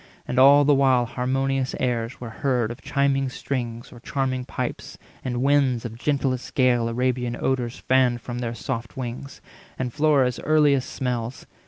And 0.27 0.39
all 0.39 0.65
the 0.65 0.73
while 0.73 1.05
harmonious 1.05 1.75
airs 1.79 2.19
were 2.19 2.31
heard 2.31 2.71
Of 2.71 2.81
chiming 2.81 3.29
strings 3.29 3.91
or 3.93 3.99
charming 3.99 4.45
pipes; 4.45 4.97
and 5.23 5.43
winds 5.43 5.85
Of 5.85 5.95
gentlest 5.99 6.55
gale 6.55 6.89
Arabian 6.89 7.37
odours 7.39 7.77
fanned 7.77 8.19
From 8.19 8.39
their 8.39 8.55
soft 8.55 8.97
wings, 8.97 9.41
and 9.77 9.93
Flora's 9.93 10.39
earliest 10.39 10.89
smells. 10.89 11.45